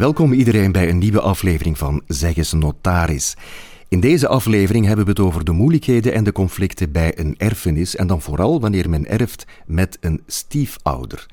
[0.00, 3.36] Welkom iedereen bij een nieuwe aflevering van Zeg eens Notaris.
[3.88, 7.96] In deze aflevering hebben we het over de moeilijkheden en de conflicten bij een erfenis
[7.96, 11.26] en dan vooral wanneer men erft met een stiefouder.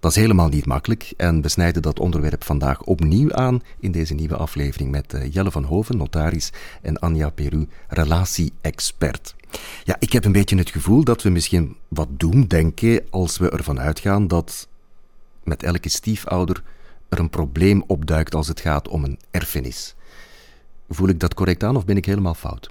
[0.00, 4.14] Dat is helemaal niet makkelijk en we snijden dat onderwerp vandaag opnieuw aan in deze
[4.14, 6.52] nieuwe aflevering met eh, Jelle van Hoven, notaris,
[6.82, 9.34] en Anja Peru, relatie-expert.
[9.84, 13.50] Ja, ik heb een beetje het gevoel dat we misschien wat doen denken als we
[13.50, 14.68] ervan uitgaan dat
[15.42, 16.62] met elke stiefouder
[17.14, 19.94] er een probleem opduikt als het gaat om een erfenis.
[20.88, 22.70] Voel ik dat correct aan of ben ik helemaal fout?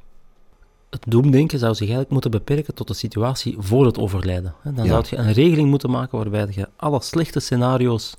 [0.90, 4.54] Het doemdenken zou zich eigenlijk moeten beperken tot de situatie voor het overlijden.
[4.64, 8.16] Dan zou je een regeling moeten maken waarbij je alle slechte scenario's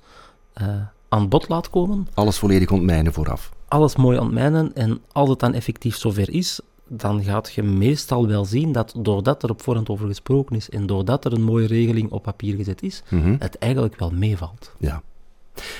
[0.62, 0.68] uh,
[1.08, 2.08] aan bod laat komen.
[2.14, 3.52] Alles volledig ontmijnen vooraf.
[3.68, 8.44] Alles mooi ontmijnen en als het dan effectief zover is, dan gaat je meestal wel
[8.44, 12.10] zien dat doordat er op voorhand over gesproken is en doordat er een mooie regeling
[12.10, 13.36] op papier gezet is, mhm.
[13.38, 14.72] het eigenlijk wel meevalt.
[14.78, 15.02] Ja.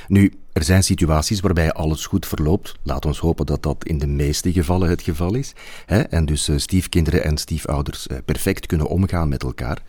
[0.09, 2.75] Nu, er zijn situaties waarbij alles goed verloopt.
[2.83, 5.53] Laat ons hopen dat dat in de meeste gevallen het geval is.
[5.87, 6.01] Hè?
[6.01, 9.83] En dus uh, stiefkinderen en stiefouders uh, perfect kunnen omgaan met elkaar.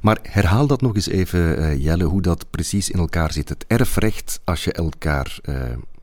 [0.00, 3.48] Maar herhaal dat nog eens even, uh, Jelle, hoe dat precies in elkaar zit.
[3.48, 5.38] Het erfrecht als je elkaar,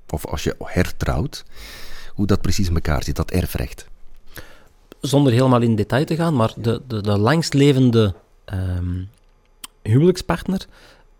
[0.09, 1.45] of als je hertrouwt,
[2.13, 3.87] hoe dat precies in elkaar zit, dat erfrecht.
[5.01, 8.13] Zonder helemaal in detail te gaan, maar de, de, de langstlevende
[8.53, 9.09] um,
[9.81, 10.65] huwelijkspartner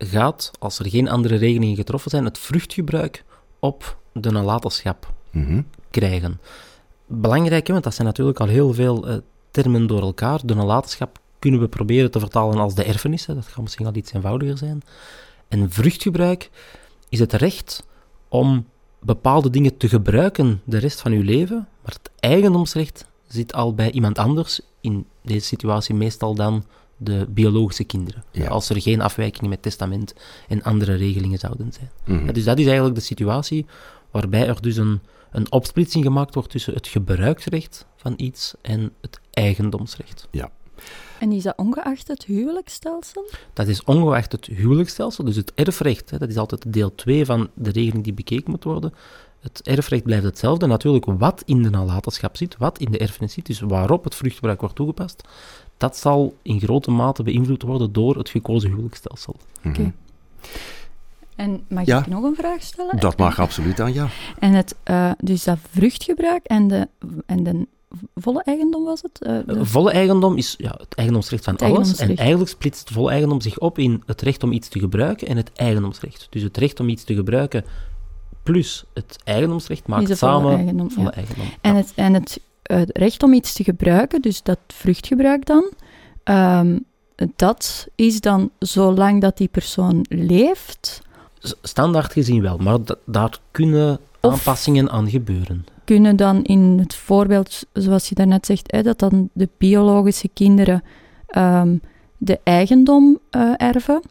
[0.04, 3.24] gaat, als er geen andere regelingen getroffen zijn, het vruchtgebruik
[3.58, 6.40] op de nalatenschap mm krijgen.
[7.06, 9.16] Belangrijk, want dat zijn natuurlijk al heel veel uh,
[9.50, 10.40] termen door elkaar.
[10.46, 13.26] De nalatenschap kunnen we proberen te vertalen als de erfenis.
[13.26, 14.82] Dat gaat misschien al iets eenvoudiger zijn.
[15.48, 16.50] En vruchtgebruik
[17.08, 17.86] is het recht
[18.28, 18.66] om
[19.00, 23.90] bepaalde dingen te gebruiken de rest van uw leven, maar het eigendomsrecht zit al bij
[23.90, 26.64] iemand anders, in deze situatie meestal dan
[27.02, 28.24] de biologische kinderen.
[28.48, 30.14] Als er geen afwijkingen met testament
[30.48, 31.90] en andere regelingen zouden zijn.
[32.04, 32.32] Mhm.
[32.32, 33.66] dus dat is eigenlijk de situatie
[34.10, 39.20] waarbij er dus een, een opsplitsing gemaakt wordt tussen het gebruiksrecht van iets en het
[39.30, 40.28] eigendomsrecht.
[40.30, 40.50] Ja.
[41.20, 43.30] En is dat ongeacht het huwelijksstelsel?
[43.52, 46.10] Dat is ongeacht het huwelijksstelsel, dus het erfrecht.
[46.10, 48.94] Hè, dat is altijd deel 2 van de regeling die bekeken moet worden.
[49.40, 50.66] Het erfrecht blijft hetzelfde.
[50.66, 54.60] Natuurlijk, wat in de nalatenschap zit, wat in de erfenis zit, dus waarop het vruchtgebruik
[54.60, 55.28] wordt toegepast,
[55.76, 59.36] dat zal in grote mate beïnvloed worden door het gekozen huwelijksstelsel.
[59.64, 59.80] Oké.
[59.80, 59.90] Mhm.
[61.36, 62.96] En mag ik nog een vraag stellen?
[62.98, 64.08] Dat mag absoluut aan, ja.
[64.38, 66.88] En het, uh, dus dat vruchtgebruik en de,
[67.26, 67.66] en de
[68.14, 69.26] volle eigendom was het?
[69.26, 69.64] Uh, de...
[69.66, 71.98] Volle eigendom is ja, het eigendomsrecht van alles.
[71.98, 75.36] En eigenlijk splitst volle eigendom zich op in het recht om iets te gebruiken en
[75.36, 76.26] het eigendomsrecht.
[76.30, 77.64] Dus het recht om iets te gebruiken
[78.42, 81.46] plus het eigendomsrecht maakt samen eigendom, volle eigendom.
[81.60, 82.40] En, het, en het
[82.76, 85.70] het recht om iets te gebruiken, dus dat vruchtgebruik dan,
[86.24, 86.78] ehm,
[87.36, 91.02] dat is dan zolang dat die persoon leeft.
[91.62, 95.66] Standaard gezien wel, maar daar kunnen aanpassingen aan gebeuren.
[95.90, 100.82] Kunnen dan in het voorbeeld, zoals je daarnet zegt, hè, dat dan de biologische kinderen
[101.26, 101.76] ehm,
[102.18, 104.02] de eigendom uh, erven.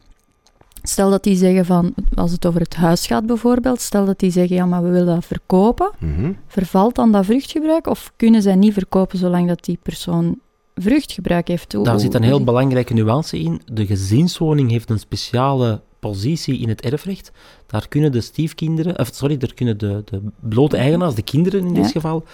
[0.82, 4.30] Stel dat die zeggen van, als het over het huis gaat bijvoorbeeld, stel dat die
[4.30, 5.90] zeggen, ja, maar we willen dat verkopen.
[5.98, 6.32] Mhm.
[6.46, 10.38] Vervalt dan dat vruchtgebruik of kunnen zij niet verkopen zolang dat die persoon
[10.74, 11.84] vruchtgebruik heeft?
[11.84, 13.60] Daar zit een heel belangrijke nuance in.
[13.72, 17.32] De gezinswoning heeft een speciale positie in het erfrecht.
[17.66, 21.74] Daar kunnen de stiefkinderen, of sorry, daar kunnen de, de blote eigenaars, de kinderen in
[21.74, 22.24] dit geval,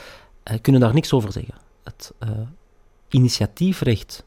[0.50, 1.54] uh, kunnen daar niks over zeggen.
[1.84, 2.30] Het uh,
[3.08, 4.24] initiatiefrecht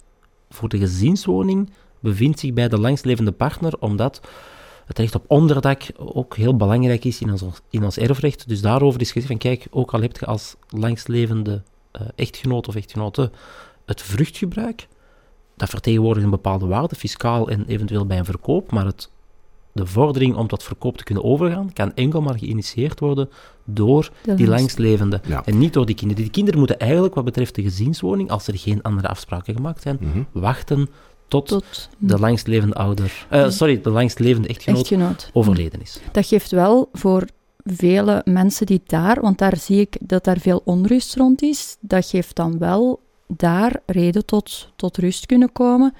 [0.49, 4.21] voor de gezinswoning bevindt zich bij de langstlevende partner, omdat
[4.85, 8.47] het recht op onderdak ook heel belangrijk is in ons, in ons erfrecht.
[8.47, 11.61] Dus daarover is gezegd van, kijk, ook al heb je als langstlevende
[11.95, 13.31] uh, echtgenoot of echtgenote
[13.85, 14.87] het vruchtgebruik,
[15.55, 19.09] dat vertegenwoordigt een bepaalde waarde, fiscaal en eventueel bij een verkoop, maar het,
[19.71, 23.29] de vordering om tot verkoop te kunnen overgaan, kan enkel maar geïnitieerd worden
[23.63, 26.23] door die langstlevende en niet door die kinderen.
[26.23, 29.97] Die kinderen moeten eigenlijk, wat betreft de gezinswoning, als er geen andere afspraken gemaakt zijn,
[30.01, 30.23] mhm.
[30.31, 30.89] wachten
[31.27, 35.99] tot, de langstlevende ouder, uh, sorry, de langstlevende echtgenoot, echtgenoot, overleden is.
[36.11, 37.27] Dat geeft wel voor
[37.63, 42.05] vele mensen die daar, want daar zie ik dat daar veel onrust rond is, dat
[42.05, 45.93] geeft dan wel daar reden tot, tot rust kunnen komen.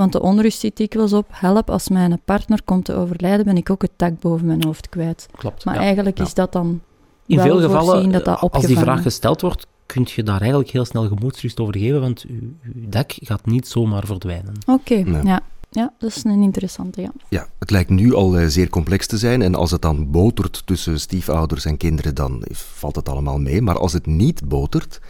[0.00, 3.70] Want de onrust zit dikwijls op, help, als mijn partner komt te overlijden, ben ik
[3.70, 5.26] ook het tak boven mijn hoofd kwijt.
[5.36, 5.64] Klopt.
[5.64, 6.80] Maar eigenlijk is dat dan
[7.26, 10.84] in veel gevallen, dat dat als die vraag gesteld wordt, kun je daar eigenlijk heel
[10.84, 14.54] snel gemoedsrust over geven, want je, dak gaat niet zomaar verdwijnen.
[14.66, 15.40] Oké, ja.
[15.70, 17.12] Ja, dat is een interessante, ja.
[17.28, 20.62] Ja, het lijkt nu al uh, zeer complex te zijn en als het dan botert
[20.64, 23.62] tussen stiefouders en kinderen, dan valt het allemaal mee.
[23.62, 25.00] Maar als het niet botert,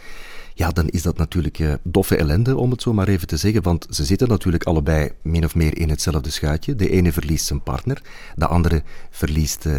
[0.53, 3.61] ja, dan is dat natuurlijk uh, doffe ellende, om het zo maar even te zeggen.
[3.61, 6.75] Want ze zitten natuurlijk allebei min of meer in hetzelfde schuitje.
[6.75, 8.01] De ene verliest zijn partner,
[8.35, 9.73] de andere verliest uh,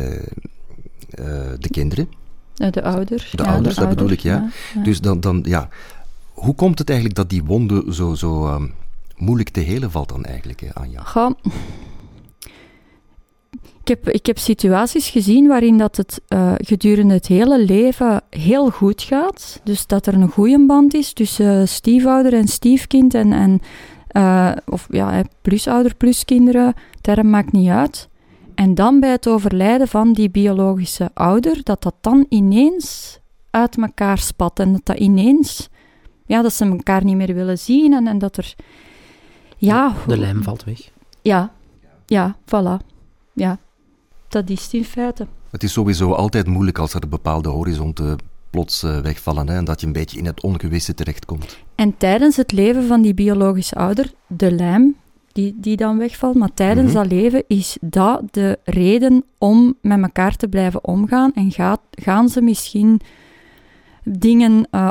[1.59, 2.09] de kinderen.
[2.55, 3.31] de ouders.
[3.31, 4.51] De ouders, dat bedoel ik, ja.
[4.83, 5.69] Dus dan, dan, ja.
[6.33, 8.67] Hoe komt het eigenlijk dat die wonde zo, zo ehm,
[9.17, 11.03] moeilijk te helen valt dan eigenlijk, Anja?
[11.03, 11.31] Goh.
[13.85, 18.71] Ik heb, ik heb situaties gezien waarin dat het uh, gedurende het hele leven heel
[18.71, 19.61] goed gaat.
[19.65, 23.61] Dus dat er een goede band is tussen stiefouder en stiefkind en, en
[24.13, 28.09] uh, of ja, plusouder plus kinderen, term maakt niet uit.
[28.55, 33.19] En dan bij het overlijden van die biologische ouder, dat dat dan ineens
[33.51, 35.69] uit elkaar spat en dat dat ineens,
[36.27, 38.55] ja, dat ze elkaar niet meer willen zien en, en dat er,
[39.57, 39.95] ja...
[40.07, 40.91] De lijm valt weg.
[41.23, 41.53] Ja,
[42.07, 42.87] ja, voilà.
[43.33, 43.59] Ja,
[44.33, 45.27] dat is het in feite.
[45.51, 48.19] Het is sowieso altijd moeilijk als er bepaalde horizonten
[48.51, 51.59] plots uh, wegvallen hè, en dat je een beetje in het ongewisse terechtkomt.
[51.75, 54.97] En tijdens het leven van die biologische ouder, de lijm
[55.33, 56.97] die, die dan wegvalt, maar tijdens mhm.
[56.97, 62.29] dat leven is dat de reden om met elkaar te blijven omgaan en gaat, gaan
[62.29, 63.01] ze misschien
[64.05, 64.89] dingen uh,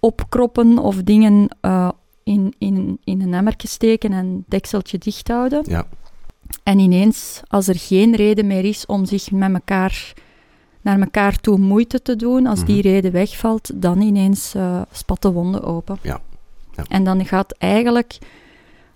[0.00, 1.88] opkroppen of dingen uh,
[2.22, 5.64] in, in, in een emmertje steken en dekseltje dicht houden.
[5.68, 5.86] Ja.
[6.62, 10.14] En ineens, als er geen reden meer is om zich met elkaar
[10.86, 12.86] naar elkaar toe moeite te doen, als die mhm.
[12.86, 15.98] reden wegvalt, dan ineens uh, spat de wonden open.
[16.02, 16.20] Ja.
[16.76, 16.84] ja.
[16.88, 18.18] En dan gaat eigenlijk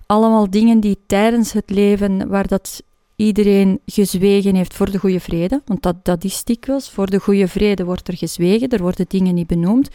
[0.06, 2.82] allemaal dingen die tijdens het leven, waar dat
[3.16, 7.48] iedereen gezwegen heeft voor de goede vrede, want dat, dat is dikwijls, voor de goede
[7.48, 9.88] vrede wordt er gezwegen, er worden dingen niet benoemd.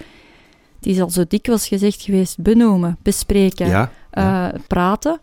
[0.75, 5.19] Het is al zo dikwijls gezegd geweest, benoemen, bespreken, uh, praten.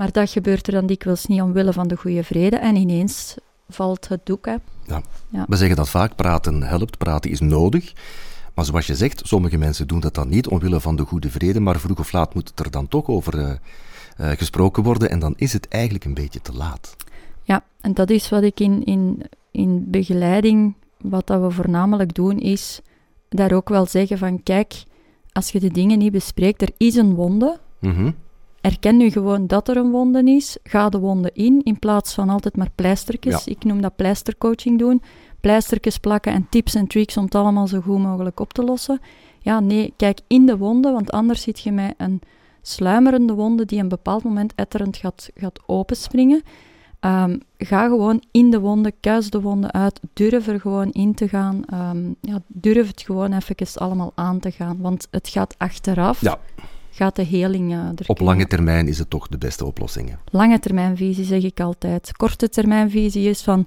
[0.00, 3.36] Maar dat gebeurt er dan dikwijls niet omwille van de goede vrede en ineens
[3.68, 4.46] valt het doek.
[4.46, 4.54] Hè.
[4.86, 5.02] Ja.
[5.28, 5.44] ja.
[5.48, 7.92] We zeggen dat vaak, praten helpt, praten is nodig.
[8.54, 11.60] Maar zoals je zegt, sommige mensen doen dat dan niet omwille van de goede vrede,
[11.60, 13.50] maar vroeg of laat moet het er dan toch over uh,
[14.20, 16.96] uh, gesproken worden en dan is het eigenlijk een beetje te laat.
[17.42, 22.38] Ja, en dat is wat ik in, in, in begeleiding, wat dat we voornamelijk doen,
[22.38, 22.80] is
[23.28, 24.82] daar ook wel zeggen van, kijk,
[25.32, 28.14] als je de dingen niet bespreekt, er is een wonde, mm
[28.60, 30.56] Erken nu gewoon dat er een wonde is.
[30.62, 33.46] Ga de wonde in, in plaats van altijd maar pleistertjes.
[33.46, 35.02] Ik noem dat pleistercoaching doen.
[35.40, 39.00] Pleistertjes plakken en tips en tricks om het allemaal zo goed mogelijk op te lossen.
[39.38, 42.20] Ja, nee, kijk in de wonde, want anders zit je met een
[42.62, 46.42] sluimerende wonde die een bepaald moment etterend gaat, gaat openspringen.
[47.00, 51.28] Um, ga gewoon in de wonde, kuis de wonde uit, durf er gewoon in te
[51.28, 51.62] gaan.
[51.74, 56.20] Um, ja, durf het gewoon even allemaal aan te gaan, want het gaat achteraf.
[56.20, 56.38] Ja
[56.90, 60.16] gaat de heling uh, Op lange termijn is het toch de beste oplossing?
[60.30, 62.16] Lange termijnvisie zeg ik altijd.
[62.16, 63.66] Korte termijnvisie is van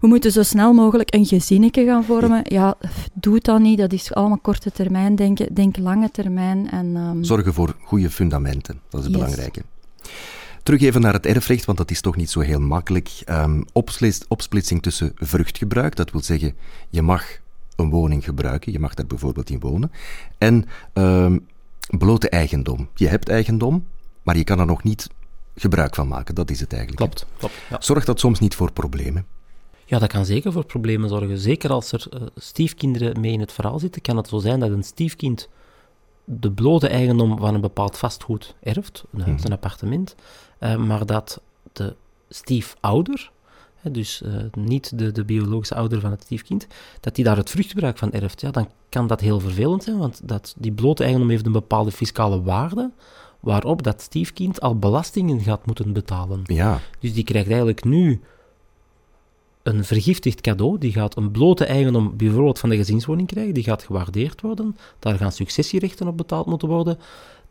[0.00, 2.42] we moeten zo snel mogelijk een gezinnetje gaan vormen.
[2.44, 2.74] Ja,
[3.12, 3.78] doe dat niet.
[3.78, 5.54] Dat is allemaal korte termijn denken.
[5.54, 6.70] Denk lange termijn.
[6.70, 7.24] En, um...
[7.24, 8.80] Zorgen voor goede fundamenten.
[8.88, 9.62] Dat is het belangrijke.
[10.62, 13.22] Terug even naar het erfrecht, want dat is toch niet zo heel makkelijk.
[13.26, 13.64] Um,
[14.28, 16.54] opsplitsing tussen vruchtgebruik, dat wil zeggen,
[16.90, 17.24] je mag
[17.76, 19.90] een woning gebruiken, je mag daar bijvoorbeeld in wonen.
[20.38, 20.64] En
[20.94, 21.46] um,
[21.88, 22.88] blote eigendom.
[22.94, 23.86] Je hebt eigendom,
[24.22, 25.08] maar je kan er nog niet
[25.54, 26.34] gebruik van maken.
[26.34, 27.02] Dat is het eigenlijk.
[27.02, 27.26] Klopt.
[27.36, 27.80] klopt ja.
[27.80, 29.26] Zorgt dat soms niet voor problemen?
[29.84, 31.38] Ja, dat kan zeker voor problemen zorgen.
[31.38, 34.70] Zeker als er uh, stiefkinderen mee in het verhaal zitten, kan het zo zijn dat
[34.70, 35.48] een stiefkind
[36.24, 39.46] de blote eigendom van een bepaald vastgoed erft, een huis, mhm.
[39.46, 40.14] een appartement,
[40.60, 41.40] uh, maar dat
[41.72, 41.96] de
[42.28, 43.30] stiefouder
[43.90, 46.66] dus uh, niet de, de biologische ouder van het stiefkind,
[47.00, 50.20] dat die daar het vruchtgebruik van erft, ja, dan kan dat heel vervelend zijn, want
[50.28, 52.90] dat, die blote eigendom heeft een bepaalde fiscale waarde,
[53.40, 56.40] waarop dat stiefkind al belastingen gaat moeten betalen.
[56.44, 56.80] Ja.
[56.98, 58.20] Dus die krijgt eigenlijk nu
[59.62, 63.82] een vergiftigd cadeau, die gaat een blote eigendom bijvoorbeeld van de gezinswoning krijgen, die gaat
[63.82, 66.98] gewaardeerd worden, daar gaan successierechten op betaald moeten worden,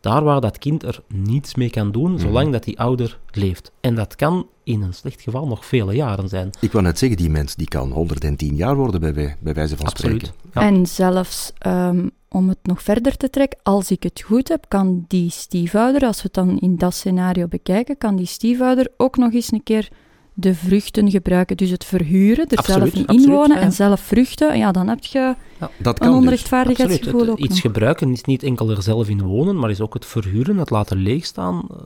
[0.00, 2.20] daar waar dat kind er niets mee kan doen, mhm.
[2.20, 3.72] zolang dat die ouder leeft.
[3.80, 6.50] En dat kan in een slecht geval nog vele jaren zijn.
[6.60, 9.86] Ik wou net zeggen, die mens die kan 110 jaar worden, bij, bij wijze van
[9.86, 10.26] Absoluut.
[10.26, 10.50] spreken.
[10.54, 10.60] Ja.
[10.60, 15.04] En zelfs, um, om het nog verder te trekken, als ik het goed heb, kan
[15.08, 19.32] die stiefouder, als we het dan in dat scenario bekijken, kan die stiefouder ook nog
[19.32, 19.88] eens een keer
[20.34, 21.56] de vruchten gebruiken.
[21.56, 24.58] Dus het verhuren, er zelf niet inwonen en zelf vruchten.
[24.58, 26.16] Ja, dan heb je ja, dat een dus.
[26.16, 27.34] onrechtvaardigheidsgevoel dus.
[27.34, 30.70] Iets gebruiken is niet enkel er zelf in wonen, maar is ook het verhuren, het
[30.70, 31.66] laten leegstaan.
[31.70, 31.76] Eh,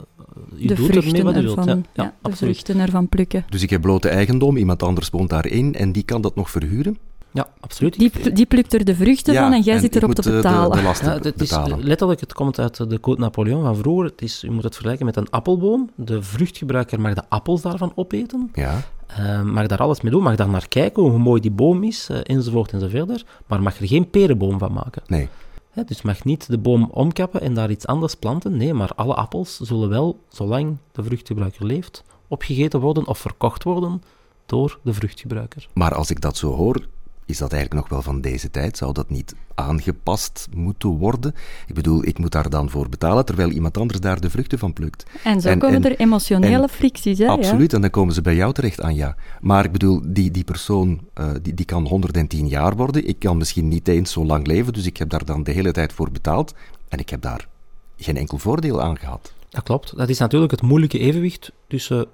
[0.56, 1.64] je de doet ermee wat je wilt.
[1.64, 3.44] Ja, ja, de vruchten ervan plukken.
[3.48, 6.98] Dus ik heb blote eigendom, iemand anders woont daarin en die kan dat nog verhuren?
[7.36, 7.98] Ja, absoluut.
[7.98, 10.70] Die, die plukt er de vruchten van en jij zit erop te betalen.
[10.70, 14.04] De, de ja, het is letterlijk, het komt uit de Code Napoleon van vroeger.
[14.04, 15.90] Het is, je moet het vergelijken met een appelboom.
[15.94, 18.50] De vruchtgebruiker mag de appels daarvan opeten.
[18.54, 18.82] Ja.
[19.20, 22.08] Uh, mag daar alles mee doen, mag daar naar kijken hoe mooi die boom is,
[22.10, 23.24] uh, enzovoort enzovoort.
[23.46, 25.02] Maar mag er geen perenboom van maken.
[25.06, 25.28] Nee.
[25.70, 28.56] Hè, dus mag niet de boom omkappen en daar iets anders planten.
[28.56, 34.02] Nee, maar alle appels zullen wel, zolang de vruchtgebruiker leeft, opgegeten worden of verkocht worden
[34.46, 35.68] door de vruchtgebruiker.
[35.74, 36.86] Maar als ik dat zo hoor,
[37.26, 38.76] is dat eigenlijk nog wel van deze tijd?
[38.76, 41.34] Zou dat niet aangepast moeten worden?
[41.66, 44.72] Ik bedoel, ik moet daar dan voor betalen, terwijl iemand anders daar de vruchten van
[44.72, 45.06] plukt.
[45.24, 47.26] En zo komen er emotionele fricties, hè?
[47.26, 49.16] Absoluut, en dan komen ze bij jou terecht, Anja.
[49.40, 53.08] Maar ik bedoel, die, die persoon uh, die, die kan 110 jaar worden.
[53.08, 55.72] Ik kan misschien niet eens zo lang leven, dus ik heb daar dan de hele
[55.72, 56.54] tijd voor betaald.
[56.88, 57.48] En ik heb daar
[57.96, 59.32] geen enkel voordeel aan gehad.
[59.48, 59.96] Dat klopt.
[59.96, 62.06] Dat is natuurlijk het moeilijke evenwicht tussen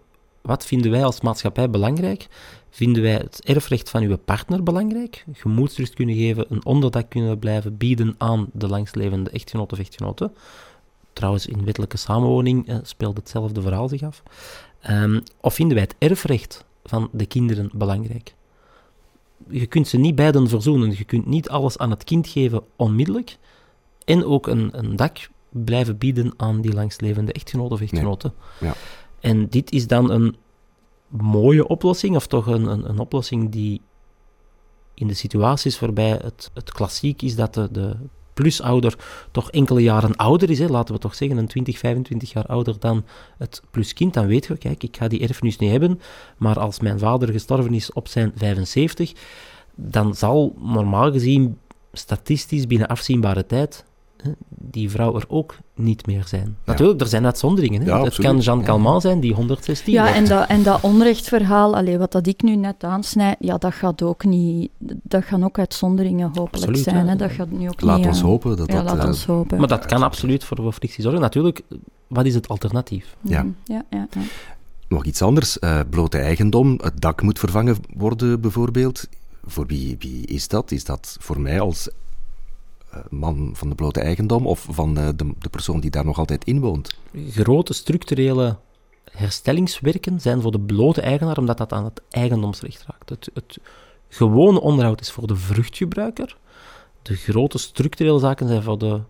[0.42, 2.28] wat vinden wij als maatschappij belangrijk?
[2.74, 5.24] Vinden wij het erfrecht van uw partner belangrijk?
[5.32, 10.32] Gemoedsrust kunnen geven, een onderdak kunnen blijven bieden aan de langstlevende echtgenoot of echtgenote.
[11.12, 14.22] Trouwens, in wettelijke samenwoning eh, speelt hetzelfde verhaal zich af.
[14.90, 18.34] Um, of vinden wij het erfrecht van de kinderen belangrijk?
[19.48, 20.96] Je kunt ze niet beiden verzoenen.
[20.96, 23.36] Je kunt niet alles aan het kind geven onmiddellijk.
[24.04, 28.32] En ook een, een dak blijven bieden aan die langstlevende echtgenoot of echtgenote.
[28.60, 28.74] Ja.
[29.20, 30.36] En dit is dan een
[31.20, 33.80] mooie oplossing, of toch een, een, een oplossing die
[34.94, 37.96] in de situaties waarbij het, het klassiek is dat de, de
[38.34, 38.98] plusouder
[39.30, 42.78] toch enkele jaren ouder is, hè, laten we toch zeggen, een 20, 25 jaar ouder
[42.78, 43.04] dan
[43.38, 46.00] het pluskind, dan weet je, kijk, ik ga die erfenis niet hebben,
[46.36, 49.12] maar als mijn vader gestorven is op zijn 75,
[49.74, 51.58] dan zal normaal gezien
[51.92, 53.84] statistisch binnen afzienbare tijd
[54.48, 56.56] die vrouw er ook niet meer zijn.
[56.64, 57.82] Natuurlijk, er zijn uitzonderingen.
[57.82, 58.02] Hè?
[58.02, 62.12] het kan Jean Calment zijn, die 116 Ja, en dat, en dat onrechtverhaal, allee, wat
[62.12, 64.70] dat ik nu net aansnijd, ja, dat gaat ook niet...
[65.02, 67.08] Dat gaan ook uitzonderingen hopelijk absoluut, zijn.
[67.08, 67.16] Hè?
[67.16, 68.96] Dat gaat nu ook laat niet, ons hopen dat ja, dat...
[68.96, 69.58] laat ons hopen.
[69.58, 71.20] Maar dat kan absoluut voor frictie zorgen.
[71.20, 71.62] Natuurlijk,
[72.06, 73.16] wat is het alternatief?
[73.20, 73.42] Ja.
[73.42, 73.52] Mhm.
[73.64, 74.20] ja, ja, ja.
[74.88, 79.08] Nog iets anders, uh, blote eigendom, het dak moet vervangen worden bijvoorbeeld.
[79.44, 80.70] Voor wie, wie is dat?
[80.70, 81.94] Is dat voor mij als eh,
[83.10, 86.44] man van de blote eigendom of van de, de, de persoon die daar nog altijd
[86.44, 86.98] in woont?
[87.30, 88.56] Grote structurele
[89.10, 93.08] herstellingswerken zijn voor de blote eigenaar, omdat dat aan het eigendomsrecht raakt.
[93.08, 93.58] Het, het
[94.08, 96.36] gewone onderhoud is voor de vruchtgebruiker.
[97.02, 99.00] De grote structurele zaken zijn voor de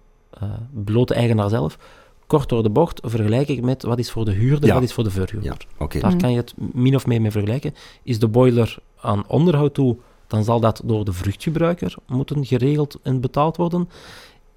[0.43, 0.51] uh,
[0.85, 1.79] blote eigenaar zelf.
[2.27, 4.75] Kort door de bocht vergelijk ik met wat is voor de huurder, ja.
[4.75, 5.67] wat is voor de verhuurder.
[5.69, 6.01] Ja, okay.
[6.01, 7.75] Daar kan je het min of meer mee vergelijken.
[8.03, 9.97] Is de boiler aan onderhoud toe
[10.33, 13.89] dan zal dat door de vruchtgebruiker moeten geregeld en betaald worden.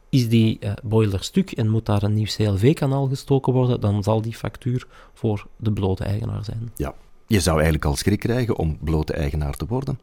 [0.09, 4.21] Is die uh, boiler stuk en moet daar een nieuw CLV-kanaal gestoken worden, dan zal
[4.21, 6.71] die factuur voor de blote eigenaar zijn.
[6.75, 6.93] Ja,
[7.27, 9.99] je zou eigenlijk al schrik krijgen om blote eigenaar te worden.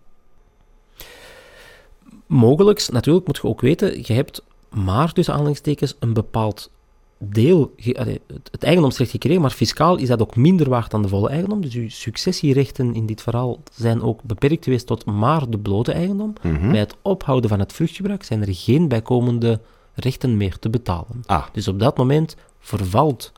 [2.26, 6.70] Mogelijks, natuurlijk moet je ook weten, je hebt maar tussen aanhalingstekens een bepaald
[7.30, 7.74] deel,
[8.50, 11.60] het eigendomsrecht gekregen, maar fiscaal is dat ook minder waard dan de volle eigendom.
[11.60, 16.32] Dus uw successierechten in dit verhaal zijn ook beperkt geweest tot maar de blote eigendom.
[16.42, 16.70] Mhm.
[16.70, 19.60] Bij het ophouden van het vruchtgebruik zijn er geen bijkomende
[19.94, 21.22] rechten meer te betalen.
[21.26, 21.46] Ah.
[21.52, 23.32] Dus op dat moment vervalt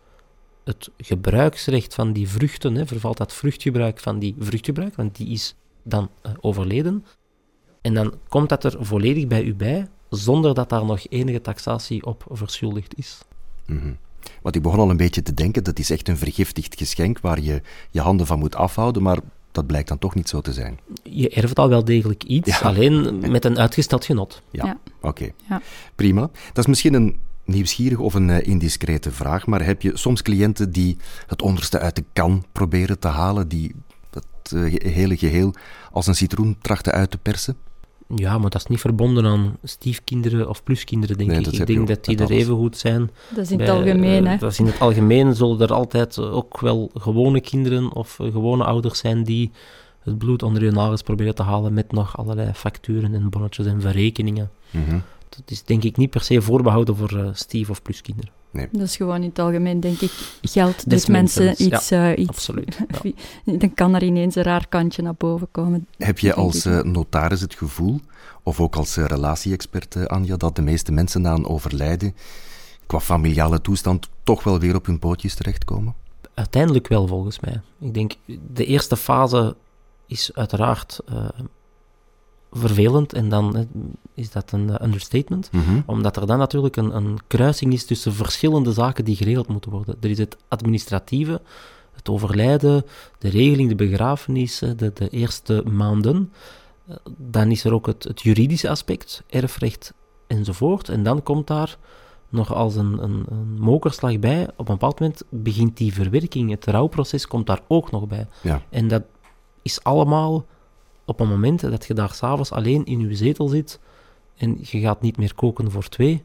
[0.64, 5.55] het gebruiksrecht van die vruchten, hè, vervalt dat vruchtgebruik van die vruchtgebruik, want die is
[5.83, 7.05] dan uh, overleden.
[7.81, 12.07] En dan komt dat er volledig bij u bij, zonder dat daar nog enige taxatie
[12.07, 13.19] op verschuldigd is.
[13.66, 13.97] Mm
[14.42, 17.40] Want ik begon al een beetje te denken, dat is echt een vergiftigd geschenk waar
[17.40, 19.18] je je handen van moet afhouden, maar
[19.52, 20.78] dat blijkt dan toch niet zo te zijn.
[21.02, 24.42] Je erft al wel degelijk iets, alleen met een uitgesteld genot.
[24.50, 24.78] Ja, ja.
[25.00, 25.30] oké.
[25.49, 25.62] Ja.
[25.94, 26.21] Prima.
[26.21, 30.71] Dat is misschien een nieuwsgierige of een uh, indiscrete vraag, maar heb je soms cliënten
[30.71, 33.75] die het onderste uit de kan proberen te halen, die
[34.11, 35.54] dat uh, hele geheel
[35.90, 37.56] als een citroen trachten uit te persen?
[38.17, 41.47] Ja, maar dat is niet verbonden aan stiefkinderen of pluskinderen, denk ik.
[41.47, 43.11] Ik denk dat die er even goed zijn.
[43.35, 44.37] Dat is in het algemeen, hè?
[44.37, 45.35] Dat is in het algemeen.
[45.35, 49.51] Zullen er altijd ook wel gewone kinderen of gewone ouders zijn die
[50.01, 53.81] het bloed onder hun nagels proberen te halen met nog allerlei facturen en bonnetjes en
[53.81, 54.51] verrekeningen.
[54.71, 58.31] Mm Dat is denk ik niet per se voorbehouden voor uh, stief- of pluskinderen.
[58.55, 58.69] Nee.
[58.71, 60.11] Dat is gewoon in het algemeen, denk ik,
[60.43, 61.89] geld dus mensen iets...
[61.89, 62.79] Ja, uh, iets absoluut.
[63.03, 63.13] Ja.
[63.59, 65.87] Dan kan er ineens een raar kantje naar boven komen.
[65.97, 68.01] Heb je als uh, notaris het gevoel,
[68.43, 72.15] of ook als uh, relatie-expert, Anja, dat de meeste mensen na een overlijden
[72.87, 75.95] qua familiale toestand toch wel weer op hun pootjes terechtkomen?
[76.35, 77.61] Uiteindelijk wel, volgens mij.
[77.81, 78.13] Ik denk,
[78.55, 79.57] de eerste fase
[80.07, 81.01] is uiteraard
[82.55, 83.69] vervelend en dan
[84.15, 85.49] is dat een uh, understatement.
[85.53, 85.83] Mm -hmm.
[85.87, 89.97] Omdat er dan natuurlijk een, een, kruising is tussen verschillende zaken die geregeld moeten worden.
[90.01, 91.41] Er is het administratieve,
[91.93, 92.85] het overlijden,
[93.19, 96.33] de regeling, de begrafenis, de, de eerste maanden.
[96.89, 99.95] Uh, dan is er ook het, het, juridische aspect, erfrecht
[100.27, 100.89] enzovoort.
[100.89, 101.77] En dan komt daar
[102.29, 104.49] nog als een, een, een, mokerslag bij.
[104.57, 108.27] Op een bepaald moment begint die verwerking, het rouwproces komt daar ook nog bij.
[108.43, 108.63] Ja.
[108.71, 109.03] En dat
[109.63, 110.45] is allemaal
[111.05, 113.81] op een moment dat je daar s'avonds alleen in je zetel zit
[114.37, 116.23] en je gaat niet meer koken voor twee,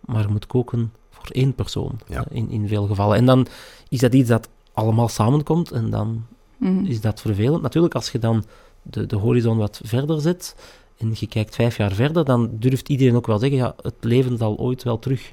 [0.00, 2.24] maar je moet koken voor één persoon ja.
[2.30, 3.16] in, in veel gevallen.
[3.16, 3.46] En dan
[3.88, 6.24] is dat iets dat allemaal samenkomt en dan
[6.60, 6.84] Mhm.
[6.84, 7.62] is dat vervelend.
[7.62, 8.44] Natuurlijk, als je dan
[8.82, 10.56] de, de horizon wat verder zet
[10.98, 14.38] en je kijkt vijf jaar verder, dan durft iedereen ook wel zeggen, ja, het leven
[14.38, 15.32] zal ooit wel terug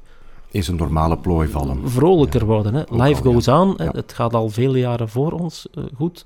[0.50, 1.90] Is een normale plooi vallen.
[1.90, 2.74] vrolijker worden.
[2.74, 2.82] Hè.
[2.90, 3.86] Life al, goes on, hè.
[3.88, 6.24] Het gaat al vele jaren voor ons eh, goed.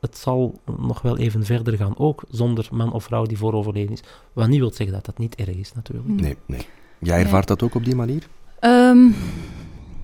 [0.00, 3.92] Het zal nog wel even verder gaan, ook zonder man of vrouw die voor overleden
[3.92, 4.02] is.
[4.32, 6.08] Wat niet wil zeggen dat dat niet erg is, natuurlijk.
[6.08, 6.66] Nee, nee.
[6.98, 8.28] Jij ervaart dat ook op die manier?
[8.60, 9.10] Ehm,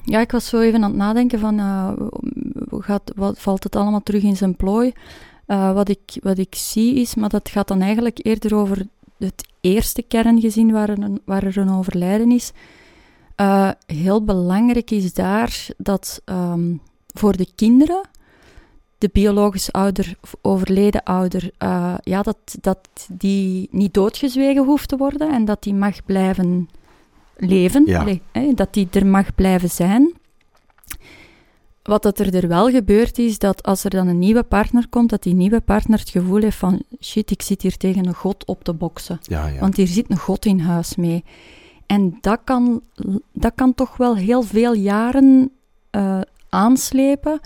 [0.02, 1.92] ja, ik was zo even aan het nadenken van, eh,
[2.68, 4.92] hoe gaat, wat valt het allemaal terug in zijn plooi?
[5.46, 8.86] Eh, wat, ik, wat ik zie is, maar dat gaat dan eigenlijk eerder over
[9.18, 12.52] het eerste kerngezin waar, er een, waar er een overlijden is.
[13.34, 16.74] Eh, heel belangrijk is daar dat ehm,
[17.06, 18.00] voor de kinderen,
[19.04, 22.78] de biologische ouder of overleden ouder, eh, ja, dat, dat
[23.12, 26.68] die niet doodgezwegen hoeft te worden en dat die mag blijven
[27.36, 28.06] leven, Ja.
[28.32, 30.12] Hè, dat die er mag blijven zijn.
[31.82, 35.10] Wat dat er, er wel gebeurt is dat als er dan een nieuwe partner komt,
[35.10, 38.46] dat die nieuwe partner het gevoel heeft van shit, ik zit hier tegen een god
[38.46, 39.18] op te boksen.
[39.22, 39.60] Ja, ja.
[39.60, 41.24] Want hier zit een god in huis mee.
[41.86, 42.82] En dat kan,
[43.32, 45.50] dat kan toch wel heel veel jaren
[45.90, 47.40] eh, aanslepen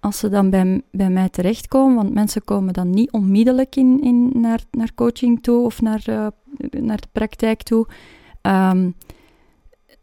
[0.00, 1.96] als ze dan bij, bij mij terechtkomen.
[1.96, 6.26] Want mensen komen dan niet onmiddellijk in, in, naar, naar coaching toe of naar, eh,
[6.70, 7.86] naar de praktijk toe.
[8.42, 8.90] Ehm,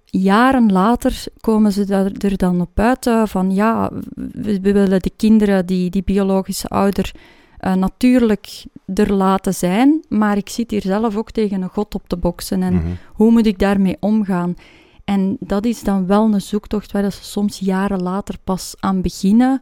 [0.05, 5.01] jaren later komen ze daar, er dan op uit eh, van ja, we, we willen
[5.01, 7.11] de kinderen, die, die biologische ouder,
[7.57, 12.07] eh, natuurlijk er laten zijn, maar ik zit hier zelf ook tegen een god op
[12.07, 12.85] te boksen en Mhm.
[13.13, 14.55] hoe moet ik daarmee omgaan?
[15.05, 19.61] En dat is dan wel een zoektocht waar ze soms jaren later pas aan beginnen,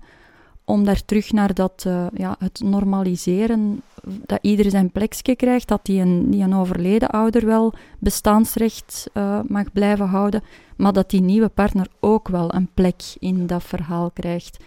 [0.65, 5.79] om daar terug naar dat, eh, ja, het normaliseren, dat ieder zijn plekje krijgt, dat
[5.86, 10.43] die een, die een overleden ouder wel bestaansrecht eh, mag blijven houden,
[10.75, 14.58] maar dat die nieuwe partner ook wel een plek in dat verhaal krijgt.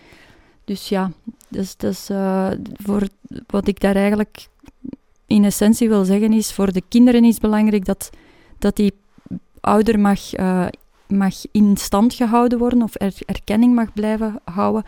[0.64, 1.10] Dus ja,
[1.48, 3.08] dus, dus, eh, voor,
[3.46, 4.48] wat ik daar eigenlijk
[5.26, 8.11] in essentie wil zeggen is, voor de kinderen is het belangrijk dat,
[8.59, 8.92] dat die
[9.61, 10.20] ouder mag,
[11.09, 14.85] mag in stand gehouden worden of er, erkenning mag blijven houden,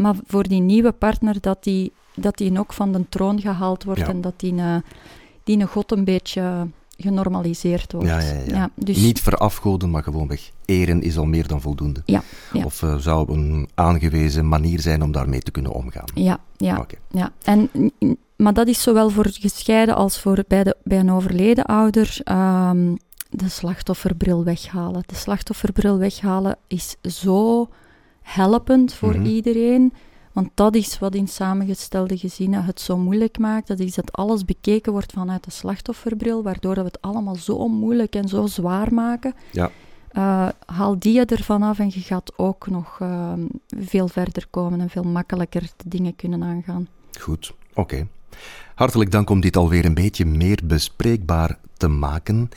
[0.00, 4.00] maar voor die nieuwe partner dat die, dat die ook van de troon gehaald wordt
[4.00, 4.06] Ja.
[4.08, 4.76] en dat die, eh,
[5.44, 8.08] die een god een beetje genormaliseerd wordt.
[8.08, 8.70] Ja, ja, ja.
[8.74, 12.02] dus, Niet verafgoden, maar gewoonweg eren is al meer dan voldoende.
[12.64, 16.08] Of eh, zou een aangewezen manier zijn om daarmee te kunnen omgaan.
[16.14, 16.86] Ja, ja.
[17.10, 17.70] Ja, en,
[18.36, 22.20] maar dat is zowel voor gescheiden als voor bij, de, bij een overleden ouder.
[22.24, 22.94] ehm,
[23.30, 25.02] de slachtofferbril weghalen.
[25.06, 27.68] De slachtofferbril weghalen is zo
[28.34, 29.24] helpend voor Mhm.
[29.26, 29.92] iedereen.
[30.32, 33.68] Want dat is wat in samengestelde gezinnen het zo moeilijk maakt.
[33.68, 38.14] Dat is dat alles bekeken wordt vanuit de slachtofferbril, waardoor we het allemaal zo moeilijk
[38.14, 39.34] en zo zwaar maken.
[39.52, 39.70] Ja.
[40.10, 44.90] Eh, haal die ervan af en je gaat ook nog ehm, veel verder komen en
[44.90, 46.88] veel makkelijker de dingen kunnen aangaan.
[47.20, 48.06] Goed, oké.
[48.74, 52.48] Hartelijk dank om dit alweer een beetje meer bespreekbaar te maken.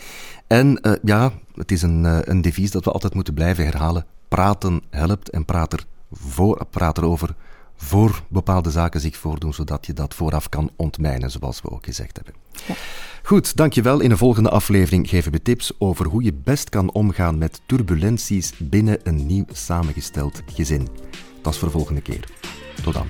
[0.48, 4.06] En eh, ja, het is een, eh, een devies dat we altijd moeten blijven herhalen.
[4.34, 7.36] Praten helpt en praat, er voor, praat erover
[7.76, 12.16] voor bepaalde zaken zich voordoen, zodat je dat vooraf kan ontmijnen, zoals we ook gezegd
[12.16, 12.34] hebben.
[12.68, 12.74] Ja.
[13.24, 14.00] Goed, dankjewel.
[14.00, 18.54] In de volgende aflevering geven we tips over hoe je best kan omgaan met turbulenties
[18.58, 20.88] binnen een nieuw samengesteld gezin.
[21.42, 22.30] Dat is voor de volgende keer.
[22.84, 23.08] Tot dan.